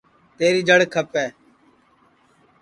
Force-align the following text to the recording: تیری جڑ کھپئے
تیری 0.37 0.61
جڑ 0.67 0.79
کھپئے 0.93 1.27